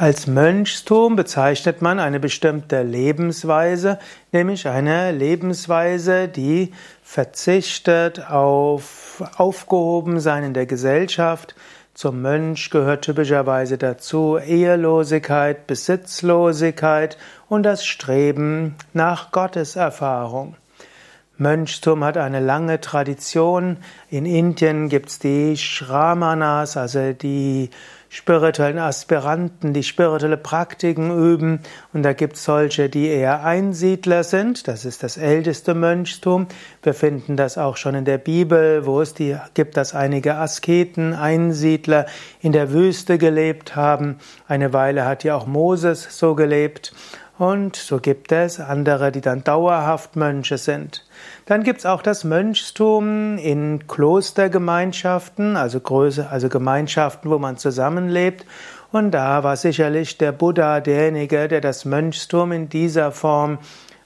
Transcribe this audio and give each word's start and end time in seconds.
Als 0.00 0.28
Mönchstum 0.28 1.16
bezeichnet 1.16 1.82
man 1.82 1.98
eine 1.98 2.20
bestimmte 2.20 2.84
Lebensweise, 2.84 3.98
nämlich 4.30 4.68
eine 4.68 5.10
Lebensweise, 5.10 6.28
die 6.28 6.72
verzichtet 7.02 8.30
auf 8.30 9.24
Aufgehobensein 9.38 10.44
in 10.44 10.54
der 10.54 10.66
Gesellschaft. 10.66 11.56
Zum 11.94 12.22
Mönch 12.22 12.70
gehört 12.70 13.06
typischerweise 13.06 13.76
dazu 13.76 14.38
Ehelosigkeit, 14.38 15.66
Besitzlosigkeit 15.66 17.18
und 17.48 17.64
das 17.64 17.84
Streben 17.84 18.76
nach 18.92 19.32
Gotteserfahrung. 19.32 20.54
Mönchstum 21.38 22.02
hat 22.02 22.16
eine 22.16 22.40
lange 22.40 22.80
Tradition. 22.80 23.76
In 24.10 24.26
Indien 24.26 24.88
gibt's 24.88 25.20
die 25.20 25.56
Shramanas, 25.56 26.76
also 26.76 27.12
die 27.12 27.70
spirituellen 28.08 28.78
Aspiranten, 28.78 29.72
die 29.72 29.84
spirituelle 29.84 30.36
Praktiken 30.36 31.16
üben. 31.16 31.60
Und 31.92 32.02
da 32.02 32.12
gibt's 32.12 32.44
solche, 32.44 32.88
die 32.88 33.06
eher 33.06 33.44
Einsiedler 33.44 34.24
sind. 34.24 34.66
Das 34.66 34.84
ist 34.84 35.04
das 35.04 35.16
älteste 35.16 35.74
Mönchstum. 35.74 36.48
Wir 36.82 36.94
finden 36.94 37.36
das 37.36 37.56
auch 37.56 37.76
schon 37.76 37.94
in 37.94 38.04
der 38.04 38.18
Bibel, 38.18 38.84
wo 38.84 39.00
es 39.00 39.14
die 39.14 39.36
gibt, 39.54 39.76
dass 39.76 39.94
einige 39.94 40.36
Asketen, 40.36 41.14
Einsiedler 41.14 42.06
in 42.40 42.50
der 42.50 42.72
Wüste 42.72 43.16
gelebt 43.16 43.76
haben. 43.76 44.18
Eine 44.48 44.72
Weile 44.72 45.04
hat 45.04 45.22
ja 45.22 45.36
auch 45.36 45.46
Moses 45.46 46.18
so 46.18 46.34
gelebt. 46.34 46.92
Und 47.38 47.76
so 47.76 47.98
gibt 47.98 48.32
es 48.32 48.58
andere, 48.58 49.12
die 49.12 49.20
dann 49.20 49.44
dauerhaft 49.44 50.16
Mönche 50.16 50.58
sind. 50.58 51.06
Dann 51.46 51.62
gibt 51.62 51.80
es 51.80 51.86
auch 51.86 52.02
das 52.02 52.24
Mönchstum 52.24 53.38
in 53.38 53.86
Klostergemeinschaften, 53.86 55.56
also 55.56 55.78
Größe, 55.78 56.28
also 56.28 56.48
Gemeinschaften, 56.48 57.30
wo 57.30 57.38
man 57.38 57.56
zusammenlebt. 57.56 58.44
Und 58.90 59.12
da 59.12 59.44
war 59.44 59.56
sicherlich 59.56 60.18
der 60.18 60.32
Buddha 60.32 60.80
derjenige, 60.80 61.46
der 61.46 61.60
das 61.60 61.84
Mönchstum 61.84 62.50
in 62.50 62.68
dieser 62.68 63.12
Form 63.12 63.58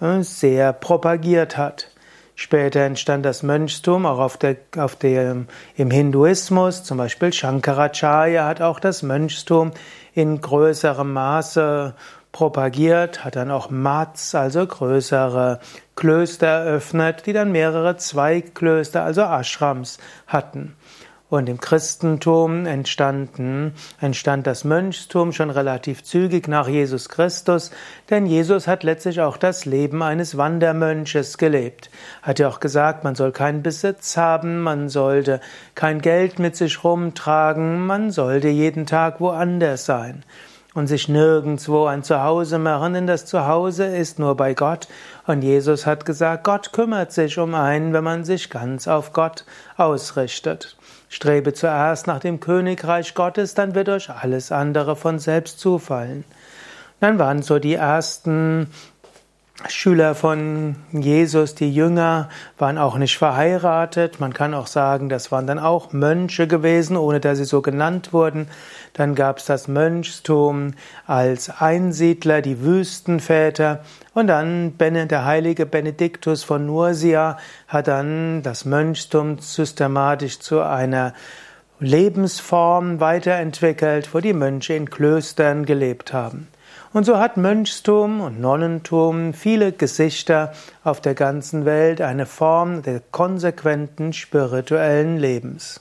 äh, 0.00 0.22
sehr 0.22 0.72
propagiert 0.72 1.58
hat. 1.58 1.90
Später 2.34 2.82
entstand 2.82 3.26
das 3.26 3.42
Mönchstum 3.42 4.06
auch 4.06 4.20
auf 4.20 4.36
der, 4.36 4.56
auf 4.76 4.94
der, 4.94 5.44
im 5.74 5.90
Hinduismus. 5.90 6.84
Zum 6.84 6.96
Beispiel 6.96 7.32
Shankaracharya 7.32 8.46
hat 8.46 8.62
auch 8.62 8.78
das 8.78 9.02
Mönchstum 9.02 9.72
in 10.14 10.40
größerem 10.40 11.12
Maße 11.12 11.94
propagiert, 12.38 13.24
hat 13.24 13.34
dann 13.34 13.50
auch 13.50 13.68
Mats, 13.68 14.32
also 14.36 14.64
größere 14.64 15.58
Klöster 15.96 16.46
eröffnet, 16.46 17.26
die 17.26 17.32
dann 17.32 17.50
mehrere 17.50 17.96
Zweigklöster, 17.96 19.02
also 19.02 19.22
Ashrams 19.22 19.98
hatten. 20.28 20.76
Und 21.28 21.48
im 21.48 21.60
Christentum 21.60 22.64
entstanden, 22.64 23.74
entstand 24.00 24.46
das 24.46 24.62
Mönchstum 24.62 25.32
schon 25.32 25.50
relativ 25.50 26.04
zügig 26.04 26.46
nach 26.46 26.68
Jesus 26.68 27.08
Christus, 27.08 27.72
denn 28.08 28.24
Jesus 28.24 28.68
hat 28.68 28.84
letztlich 28.84 29.20
auch 29.20 29.36
das 29.36 29.64
Leben 29.64 30.00
eines 30.00 30.36
Wandermönches 30.36 31.38
gelebt. 31.38 31.90
Hat 32.22 32.38
ja 32.38 32.46
auch 32.46 32.60
gesagt, 32.60 33.02
man 33.02 33.16
soll 33.16 33.32
keinen 33.32 33.64
Besitz 33.64 34.16
haben, 34.16 34.60
man 34.60 34.88
sollte 34.88 35.40
kein 35.74 36.00
Geld 36.00 36.38
mit 36.38 36.54
sich 36.54 36.84
rumtragen, 36.84 37.84
man 37.84 38.12
sollte 38.12 38.46
jeden 38.46 38.86
Tag 38.86 39.20
woanders 39.20 39.86
sein 39.86 40.22
und 40.74 40.86
sich 40.86 41.08
nirgendwo 41.08 41.86
ein 41.86 42.02
Zuhause 42.02 42.58
machen, 42.58 42.94
denn 42.94 43.06
das 43.06 43.26
Zuhause 43.26 43.84
ist 43.84 44.18
nur 44.18 44.36
bei 44.36 44.54
Gott. 44.54 44.86
Und 45.26 45.42
Jesus 45.42 45.86
hat 45.86 46.04
gesagt, 46.04 46.44
Gott 46.44 46.72
kümmert 46.72 47.12
sich 47.12 47.38
um 47.38 47.54
einen, 47.54 47.92
wenn 47.92 48.04
man 48.04 48.24
sich 48.24 48.50
ganz 48.50 48.86
auf 48.86 49.12
Gott 49.12 49.44
ausrichtet. 49.76 50.76
Strebe 51.08 51.54
zuerst 51.54 52.06
nach 52.06 52.20
dem 52.20 52.38
Königreich 52.38 53.14
Gottes, 53.14 53.54
dann 53.54 53.74
wird 53.74 53.88
euch 53.88 54.10
alles 54.10 54.52
andere 54.52 54.94
von 54.94 55.18
selbst 55.18 55.58
zufallen. 55.58 56.24
Dann 57.00 57.18
waren 57.18 57.42
so 57.42 57.58
die 57.58 57.74
ersten 57.74 58.68
Schüler 59.66 60.14
von 60.14 60.76
Jesus, 60.92 61.56
die 61.56 61.74
Jünger, 61.74 62.28
waren 62.58 62.78
auch 62.78 62.96
nicht 62.96 63.18
verheiratet. 63.18 64.20
Man 64.20 64.32
kann 64.32 64.54
auch 64.54 64.68
sagen, 64.68 65.08
das 65.08 65.32
waren 65.32 65.48
dann 65.48 65.58
auch 65.58 65.92
Mönche 65.92 66.46
gewesen, 66.46 66.96
ohne 66.96 67.18
dass 67.18 67.38
sie 67.38 67.44
so 67.44 67.60
genannt 67.60 68.12
wurden. 68.12 68.46
Dann 68.92 69.16
gab 69.16 69.38
es 69.38 69.46
das 69.46 69.66
Mönchstum 69.66 70.74
als 71.08 71.50
Einsiedler, 71.50 72.40
die 72.40 72.62
Wüstenväter. 72.62 73.80
Und 74.14 74.28
dann 74.28 74.78
der 74.78 75.24
heilige 75.24 75.66
Benediktus 75.66 76.44
von 76.44 76.64
Nursia 76.64 77.36
hat 77.66 77.88
dann 77.88 78.44
das 78.44 78.64
Mönchstum 78.64 79.40
systematisch 79.40 80.38
zu 80.38 80.60
einer 80.60 81.14
Lebensform 81.80 83.00
weiterentwickelt, 83.00 84.14
wo 84.14 84.20
die 84.20 84.34
Mönche 84.34 84.74
in 84.74 84.88
Klöstern 84.88 85.66
gelebt 85.66 86.12
haben. 86.12 86.46
Und 86.92 87.04
so 87.04 87.18
hat 87.18 87.36
Mönchstum 87.36 88.20
und 88.20 88.40
Nonnentum 88.40 89.34
viele 89.34 89.72
Gesichter 89.72 90.52
auf 90.84 91.00
der 91.00 91.14
ganzen 91.14 91.64
Welt, 91.64 92.00
eine 92.00 92.24
Form 92.24 92.82
der 92.82 93.00
konsequenten 93.00 94.12
spirituellen 94.12 95.18
Lebens. 95.18 95.80